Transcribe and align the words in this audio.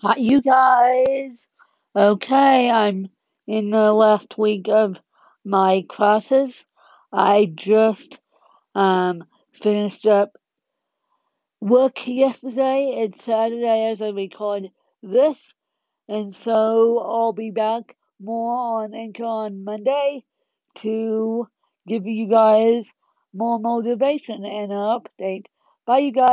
Hi, 0.00 0.14
you 0.18 0.42
guys. 0.42 1.48
Okay, 1.96 2.70
I'm 2.70 3.08
in 3.48 3.70
the 3.70 3.92
last 3.92 4.38
week 4.38 4.68
of 4.68 5.00
my 5.44 5.86
classes. 5.88 6.64
I 7.12 7.46
just 7.52 8.20
um 8.74 9.24
finished 9.54 10.06
up 10.06 10.36
work 11.60 12.06
yesterday. 12.08 12.94
It's 13.04 13.24
Saturday 13.24 13.90
as 13.92 14.02
I 14.02 14.10
record 14.10 14.70
this, 15.02 15.38
and 16.08 16.34
so 16.34 17.00
I'll 17.00 17.32
be 17.34 17.50
back 17.50 17.96
more 18.20 18.84
on 18.84 18.94
Anchor 18.94 19.24
on 19.24 19.64
Monday 19.64 20.24
to 20.76 21.48
give 21.88 22.06
you 22.06 22.28
guys 22.28 22.92
more 23.34 23.58
motivation 23.60 24.44
and 24.44 24.72
an 24.72 24.78
update. 24.78 25.46
Bye, 25.86 25.98
you 26.00 26.12
guys. 26.12 26.26